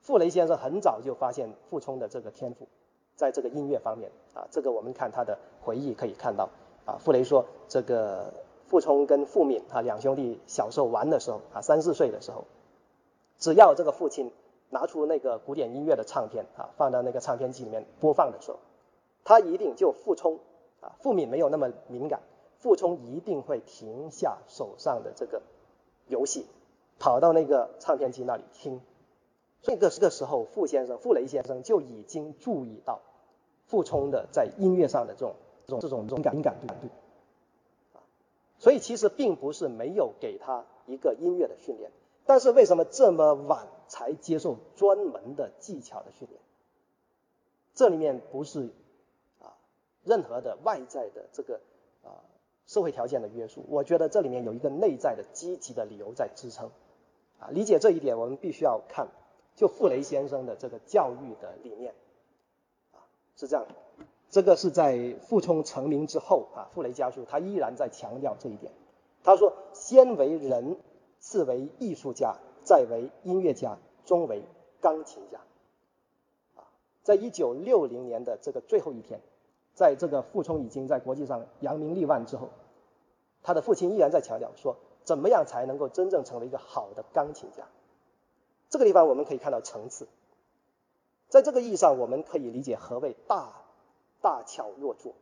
[0.00, 2.66] 傅雷先生很早就发现傅聪的这个天赋，
[3.14, 6.48] 在这个音乐方面，啊，这个我们看他的回忆可以看到，
[6.86, 8.32] 啊，傅雷说这个。
[8.68, 12.44] 傅聪跟傅敏啊两兄弟小时候玩的时候啊三四岁的时候，
[13.38, 14.30] 只要这个父亲
[14.70, 18.58] 拿出那个古典音乐的唱片啊放到那个唱片机里面播放的时候，
[19.24, 20.38] 他一定就傅聪
[20.80, 22.20] 啊傅敏没有那么敏感，
[22.58, 25.42] 傅聪一定会停下手上的这个
[26.06, 26.46] 游戏，
[26.98, 28.80] 跑到那个唱片机那里听。
[29.62, 33.00] 这个这个时候傅先生傅雷先生就已经注意到
[33.66, 35.34] 傅聪的在音乐上的这种
[35.66, 36.88] 这种这种敏感敏感度。
[38.60, 41.90] 所以其实并不是没有给他一个音乐的训练，
[42.26, 46.40] 但是为什么这么晚才接受专门的技巧的训练？
[47.74, 48.70] 这里面不是
[49.40, 49.56] 啊
[50.04, 51.60] 任何的外在的这个
[52.04, 52.22] 啊
[52.66, 56.70] 社会条件的约束，我觉得这里面有一个内在的积极的理由在支撑。
[57.40, 59.08] 啊，理解这一点，我们必须要看
[59.54, 61.94] 就傅雷先生的这个教育的理念，
[62.92, 62.98] 啊
[63.36, 63.66] 是这样。
[64.30, 68.72] 这个是在傅聪成名之后啊，傅雷家书他依然在强调这一点。
[69.22, 70.78] 他说：“先为人，
[71.18, 72.36] 次为艺术家，
[72.68, 74.42] 再为音乐家，终为
[74.82, 75.40] 钢琴家。”
[76.60, 76.68] 啊，
[77.02, 79.22] 在一九六零年的这个最后一天，
[79.74, 82.50] 在这个傅聪已经在国际上扬名立万之后，
[83.42, 87.64] 他的父亲依然在强调说：“怎么样才能够真正成为一个好的钢琴家？”
[88.68, 90.06] 这个地方我们可以看到层次，
[91.28, 93.64] 在这个意义上，我们可以理解何谓大。
[94.20, 95.14] 大巧若拙，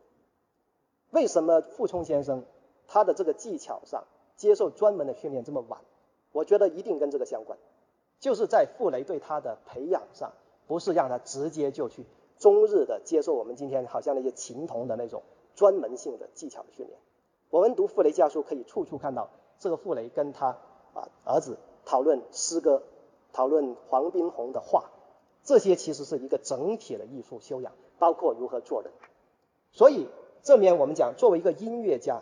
[1.11, 2.45] 为什么傅聪先生
[2.87, 4.05] 他的这个技巧上
[4.37, 5.81] 接受专门的训练这么晚？
[6.31, 7.57] 我觉得一定跟这个相关，
[8.19, 10.33] 就是在傅雷对他的培养上，
[10.67, 12.05] 不是让他直接就去
[12.37, 15.23] 终日的接受我们今天好像那些琴童的那种
[15.55, 16.99] 专门性的技巧的训练。
[17.49, 20.57] 我们读傅雷家书可以处处看到这个傅雷跟他
[20.93, 22.83] 啊儿子讨论诗歌，
[23.33, 24.91] 讨论黄宾虹的画，
[25.43, 27.71] 这些其实是一个整体的艺术修养。
[27.99, 28.91] 包括如何做人，
[29.71, 30.07] 所以
[30.43, 32.21] 这面我们讲，作为一个音乐家，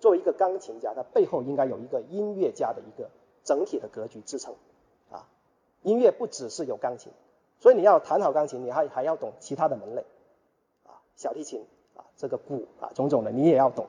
[0.00, 3.10] 作为一个钢琴家，他背后应该有一个音乐家的一个
[3.44, 4.54] 整体的格局支撑
[5.10, 5.28] 啊。
[5.82, 7.12] 音乐不只是有钢琴，
[7.60, 10.04] 所以你要弹好钢琴，你还还要懂其他的门类
[10.84, 11.64] 啊，小提琴
[11.96, 13.86] 啊，这个鼓啊，种种的你也要懂。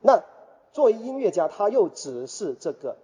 [0.00, 0.22] 那
[0.72, 2.96] 作为音乐家，他又只是这个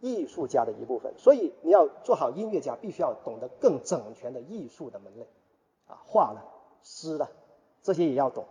[0.00, 5.26] 艺术家的一部分，所以你要做好音乐家，必须要懂得更整全的艺术的门类
[5.86, 6.52] 啊，画了。
[6.86, 7.30] 诗的
[7.82, 8.44] 这些也要懂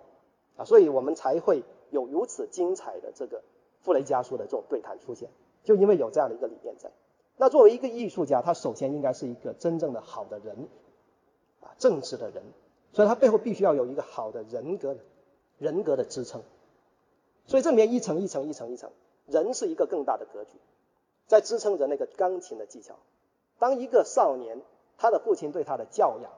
[0.57, 3.43] 啊，所以我们才会有如此精彩的这个
[3.81, 5.29] 傅雷家书的这种对谈出现，
[5.63, 6.91] 就因为有这样的一个理念在。
[7.37, 10.67] 那作为一个艺术家，他首先应该是一个真正的好的人
[11.61, 12.43] 啊正直的人，
[12.91, 14.95] 所以他背后必须要有一个好的人格，
[15.57, 16.43] 人格的支撑。
[17.47, 18.91] 所以这里面一层一层一层一层，
[19.25, 20.57] 人是一个更大的格局，
[21.27, 22.95] 在支撑着那个钢琴的技巧。
[23.57, 24.61] 当一个少年，
[24.97, 26.31] 他的父亲对他的教养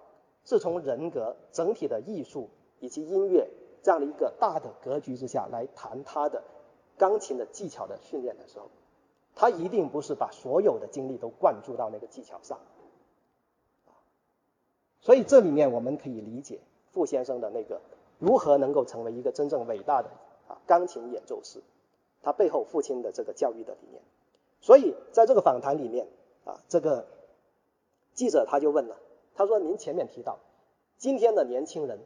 [0.46, 3.50] 是从人格、整体的艺术以及音乐
[3.84, 6.44] 这样的一个大的格局之下来谈他的
[6.98, 8.70] 钢琴的技巧的训练的时候，
[9.36, 12.60] 他一定不是把所有的精力都灌注到那个技巧上。
[15.02, 16.60] 所以这里面我们可以理解
[16.92, 17.82] 傅先生的那个
[18.18, 20.10] 如何能够成为一个真正伟大的
[20.48, 21.62] 啊钢琴演奏师，
[22.24, 24.02] 他背后父亲的这个教育的理念。
[24.62, 26.08] 所以在这个访谈里面
[26.44, 27.06] 啊，这个
[28.14, 28.98] 记者他就问了，
[29.36, 30.40] 他说：“您前面提到
[30.98, 32.00] 今天的年轻人，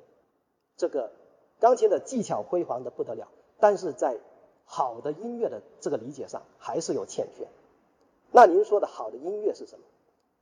[0.76, 1.12] 这个
[1.60, 4.18] 钢琴的技巧辉煌的不得了，但是在
[4.72, 7.48] 好的音乐的这个理解上还是有欠缺。
[8.32, 9.86] 那您说的好的音乐是什么？”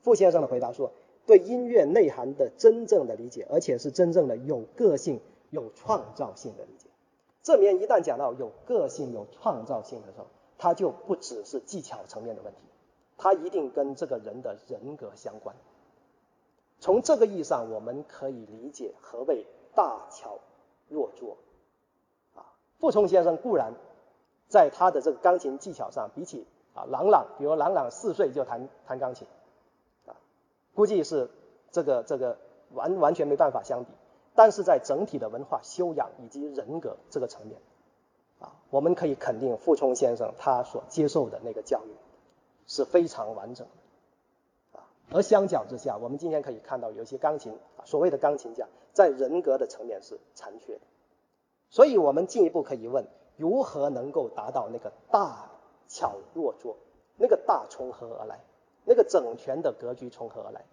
[0.03, 0.91] 傅先生的回答说。
[1.25, 6.87] 对音乐内涵的真正的理解，而且是真正的有个性、有创造性的理解。
[7.43, 12.59] 这里面一旦讲到有个性、有创造性的时候，它就不只是技巧层面的问题，
[13.17, 15.53] 它一定跟这个人的人格相关。
[16.79, 20.39] 从这个意义上，我们可以理解何谓大巧
[20.87, 21.35] 若拙。
[22.35, 23.73] 啊，傅聪先生固然
[24.47, 29.27] 在他的这个钢琴技巧上，比起啊郎朗，比如郎朗四岁就弹弹钢琴。
[30.05, 30.15] 啊
[30.73, 31.29] 估计是
[31.71, 32.37] 这个这个
[32.71, 33.89] 完完全没办法相比，
[34.35, 37.59] 但是在整体的文化修养以及人格这个层面，
[38.39, 41.89] 啊，我们可以肯定傅聪先生他所接受的那个教育
[42.67, 43.65] 是非常完整
[44.71, 50.81] 的，啊，而相较之下，我们今天可以看到有些钢琴啊，所谓的钢琴家在人格的层面是残缺的，
[51.71, 55.49] 所以我们进一步可以问，如何能够达到那个大
[55.87, 56.75] 巧若拙，
[57.15, 58.41] 那个大从何而来？
[58.83, 60.65] 那个整全的格局从何而来？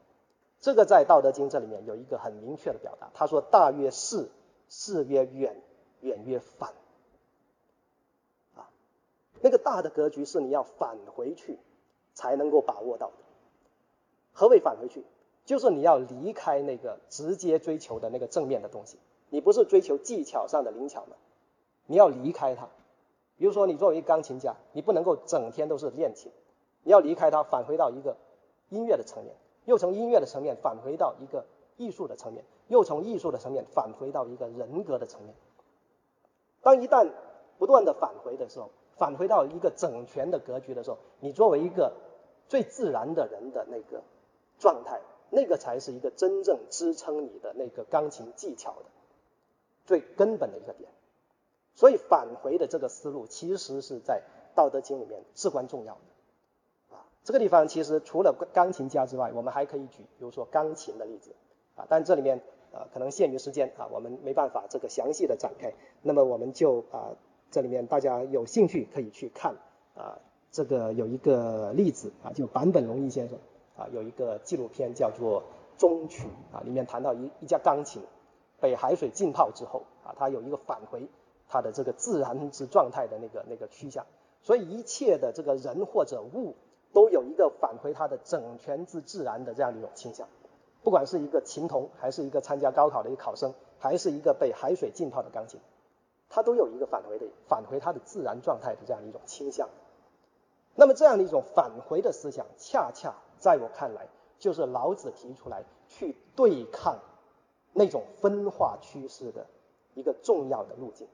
[0.60, 3.10] 这个在《道德经》这里面有一个很明确的表达。
[3.12, 4.30] 他说：“大曰是，
[4.68, 5.60] 是曰远，
[6.00, 6.72] 远曰反。”
[8.56, 8.70] 啊，
[9.40, 11.58] 那个大的格局是你要返回去
[12.14, 13.14] 才能够把握到的。
[14.32, 15.04] 何为返回去？
[15.44, 18.98] 就是你要离开那个直接追求的那个正面的东西。
[19.28, 21.16] 你不是追求技巧上的灵巧吗？
[21.86, 22.68] 你要离开它。
[23.36, 26.30] 比如说，你作为一钢琴家，你不能够整天都是练琴。
[26.82, 28.16] 你要离开它，返回到一个
[28.68, 31.44] 音乐的层面，又从音乐的层面返回到一个
[31.76, 35.34] 艺术的层面，又从艺术的层面返回到一个人格的层面。
[36.62, 37.10] 当一旦
[37.58, 41.92] 不断的返回的时候，返回到一个整全的格局的时候，你作为一个
[42.48, 44.04] 最自然的人的那个
[44.58, 48.84] 状态，那个才是一个真正支撑你的那个钢琴技巧的
[49.84, 50.88] 最根本的一个点。
[51.74, 54.22] 所以返回的这个思路，其实是在
[54.56, 57.04] 《道德经》里面至关重要的啊。
[57.24, 61.34] 这个地方其实除了钢琴家之外，我们还可以举，比如说钢琴的例子
[61.74, 62.40] 啊，但这里面
[62.72, 65.72] 啊可能限于时间啊，我们没办法这个详细的展开。
[66.02, 67.16] 那么我们就啊
[67.50, 69.56] 这里面大家有兴趣可以去看
[69.96, 70.18] 啊，
[70.52, 73.38] 这个有一个例子啊，就坂本龙一先生
[73.76, 75.42] 啊有一个纪录片叫做
[75.80, 78.00] 《中曲》啊，里面谈到一一架钢琴
[78.60, 81.08] 被海水浸泡之后啊，它有一个返回
[81.54, 84.04] 它的这个自然之状态的那个那个趋向，
[84.42, 86.56] 所以一切的这个人或者物。
[86.94, 90.28] 都有一个返回它的整全之自然的这样的一种倾向，
[90.84, 95.58] 不管是一个琴童，还是一个参加高考的一个考生，还是一个被海水浸泡的钢琴，
[96.28, 99.68] 它都有一个返回的返回它的自然状态的这样一种倾向。
[100.76, 104.06] 那么这样的一种返回的思想，恰恰在我看来，
[104.38, 107.00] 就是老子提出来去对抗
[107.72, 109.48] 那种分化趋势的
[109.94, 111.08] 一个重要的路径。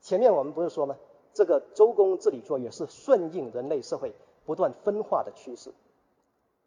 [0.00, 0.96] 前面我们不是说吗？
[1.32, 4.14] 这个周公治理作业是顺应人类社会。
[4.46, 5.72] 不断分化的趋势，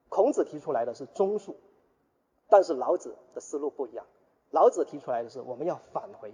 [0.08, 1.56] 孔子提出来的是中恕，
[2.48, 4.06] 但是老子的思路不一样。
[4.52, 6.34] 老子提出来的是我们要返回，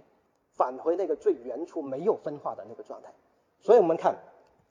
[0.52, 3.12] 返回那个最原初没有分化的那个状态。
[3.58, 4.18] 所以，我们看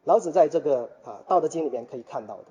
[0.05, 2.45] 老子在这个啊《道德经》里面可以看到的，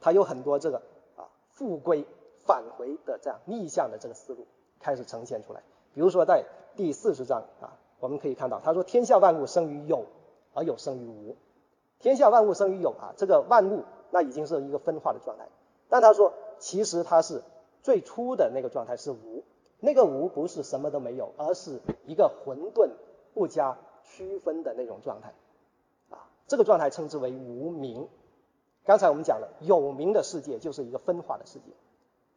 [0.00, 0.80] 他有很多这个
[1.16, 2.06] 啊复归
[2.46, 4.46] 返回的这样逆向的这个思路
[4.80, 5.62] 开始呈现出来。
[5.92, 10.04] 比如说在第四十章啊，我们可以看到他说：“天下万物生于有，
[10.52, 11.36] 而有生于无。”
[12.00, 15.48] 天下万物生于有啊，这个万物那已经是一个分化的状态。
[15.88, 17.42] 但他说，其实它是
[17.82, 19.42] 最初的那个状态是无，
[19.80, 22.90] 那个无不是什么都没有，而是一个混沌
[23.32, 25.32] 不加区分的那种状态
[26.10, 26.28] 啊。
[26.46, 28.06] 这个状态称之为无名。
[28.84, 31.72] 刚才我们讲了，有名的世界就是一个分化的世界，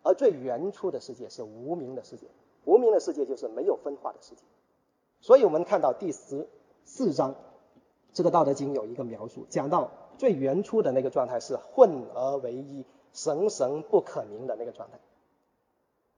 [0.03, 2.28] 而最原初的世界是无名的世界，
[2.63, 4.43] 无名的世界就是没有分化的世界。
[5.28, 6.47] 所以我们看到第十
[6.86, 7.36] 四章。
[8.13, 14.97] 这个《道德经》有一个描述，讲到最原初的那个状态是混而为一、神神不可名的那个状态。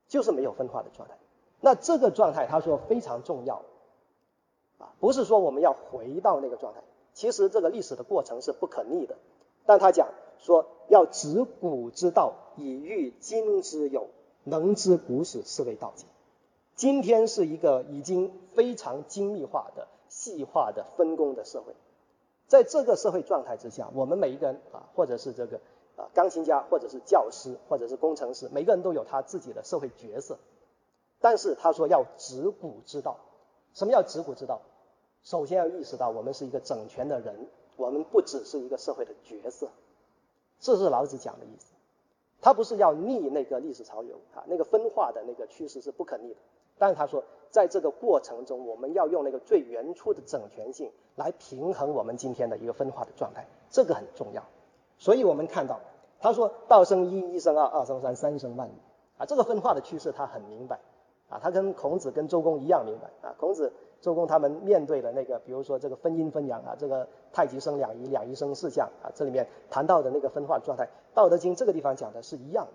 [0.07, 1.15] 就是没有分化的状态。
[1.59, 3.63] 那这个状态，他说非常重要，
[4.77, 6.81] 啊，不是说我们要回到那个状态，
[7.15, 9.15] 其实这个历史的过程是不可逆的。
[9.65, 14.09] 但他讲说要执古之道，以御今之有，
[14.43, 16.05] 能知古史，是谓道经。
[16.75, 21.73] 今天是一个已经非常精密化的、细化的分工的社会，
[22.45, 25.61] 在这个社会状态之下，我们每一个人啊，或者是这个
[25.95, 30.37] 啊钢琴家，或者是教师，或者是工程师，每个人都有他自己的社会角色。
[31.21, 33.15] 但是他说要执古之道，
[33.73, 34.59] 什么叫执古之道？
[35.23, 37.47] 首先要意识到我们是一个整全的人，
[37.77, 39.69] 我们不只是一个社会的角色，
[40.59, 41.67] 这是老子讲的意思。
[42.41, 46.39] 他不是要逆那个历史潮流啊，那个分化的那个趋势是不可逆的。
[46.77, 54.43] 但是他说，在这个过程中，我们要用那个最原初的整全性来平衡我们今天的一个分化的状态，这个很重要。
[54.97, 55.79] 所以我们看到，
[56.19, 58.71] 他说道生一，一生二，二生三，三生万物
[59.17, 60.79] 啊，这个分化的趋势他很明白
[61.29, 63.33] 啊，他跟孔子跟周公一样明白啊。
[63.39, 72.73] 孔子、周公他们面对的那个，比如说这个分阴分阳啊，这个太极生两仪，两仪生四象啊，这里面谈到的那个分化状态，《道德经》这个地方讲的是一样的。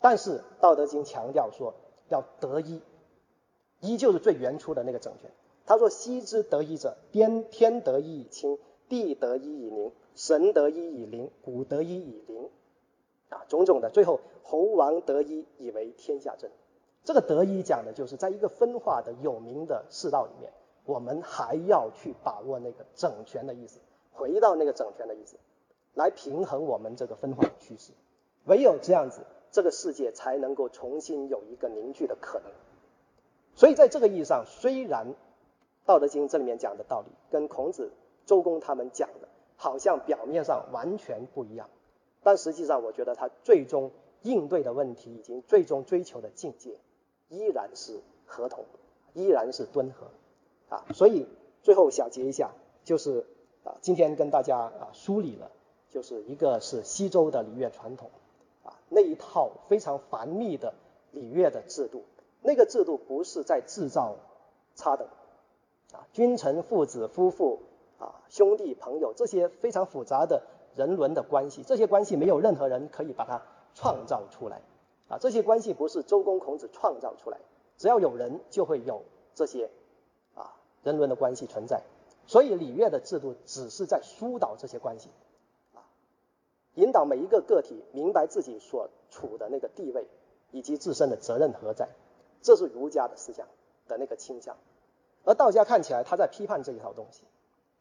[0.00, 1.74] 但是《道德经》强调说
[2.08, 2.80] 要得一。
[3.80, 5.30] 依旧是最原初的那个整全。
[5.66, 8.58] 他说：“昔之得一者，天天得一以清，
[8.88, 12.48] 地得一以宁，神得一以灵，古得一以灵。”
[13.30, 16.48] 啊，种种的，最后猴王得一以为天下正。
[17.02, 20.52] 这个得一讲的就是在一个分化的有名的世道里面，
[20.84, 23.80] 我们还要去把握那个整全的意思，
[24.12, 25.36] 回到那个整全的意思，
[25.94, 27.90] 来平衡我们这个分化的趋势。
[28.44, 32.48] 唯有这样子，这个世界才能够重新有一个凝聚的可能。
[33.56, 35.08] 所以在这个意义上，虽然
[35.86, 37.90] 《道德经》这里面讲的道理跟孔子、
[38.26, 41.70] 周公他们讲的，好像表面上完全不一样，
[42.22, 43.90] 但实际上，我觉得他最终
[44.22, 46.76] 应对的问题，以及最终追求的境界，
[47.28, 48.66] 依然是合同，
[49.14, 50.06] 依然是敦和
[50.68, 50.84] 啊。
[50.92, 51.26] 所以
[51.62, 52.50] 最后小结一下，
[52.84, 53.24] 就是
[53.64, 55.50] 啊，今天跟大家啊梳理了，
[55.88, 58.10] 就是一个是西周的礼乐传统
[58.64, 60.74] 啊，那一套非常繁密的
[61.12, 62.02] 礼乐的制度。
[62.46, 64.14] 那个制度不是在制造
[64.76, 65.08] 差等
[65.92, 67.60] 啊，君臣、父子、夫妇
[67.98, 70.42] 啊，兄弟、朋友这些非常复杂的
[70.76, 73.42] 人伦的关系，这些关系没有任何人可以把它
[73.74, 74.62] 创造出来。
[75.08, 77.38] 啊，这些关系不是周公孔子创造出来，
[77.76, 79.02] 只要有人就会有
[79.34, 79.70] 这些
[80.34, 81.82] 啊人伦的关系存在，
[82.26, 85.08] 所以礼乐的制度只是在疏导这些关系
[85.74, 85.82] 啊，
[86.74, 90.06] 引导每一个个体明白自己所处的那个地位
[90.52, 91.88] 以及自身的责任何在。
[92.42, 93.46] 这是儒家的思想
[93.88, 94.56] 的那个倾向，
[95.24, 97.22] 而道家看起来他在批判这一套东西，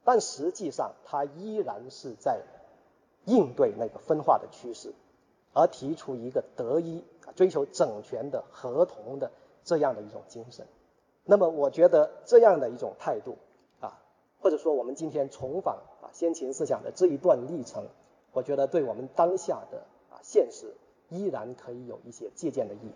[0.03, 2.41] 但实际上他依然是在
[3.25, 4.93] 应对那个分化的趋势，
[5.53, 7.03] 而提出一个德一、
[7.35, 9.31] 追求整全的合同的
[9.63, 10.67] 这样的一种精神。
[11.23, 13.37] 那么，我觉得这样的一种态度
[13.79, 13.99] 啊，
[14.39, 17.87] 或者说我们今天重访啊先秦思想的这一段历程，
[18.31, 19.79] 我觉得对我们当下的
[20.11, 20.75] 啊现实
[21.09, 22.91] 依然可以有一些借鉴的意义。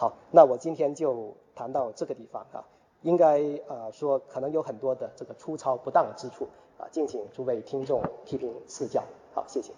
[0.00, 2.64] 好，那我今天就谈到这个地方啊，
[3.02, 3.38] 应该
[3.68, 6.48] 呃说可能有很多的这个粗糙不当之处
[6.78, 9.04] 啊，敬请诸位听众批评赐教。
[9.34, 9.74] 好，谢谢。